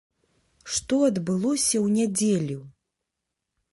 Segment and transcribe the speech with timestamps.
[0.77, 2.59] Што адбылося ў нядзелю?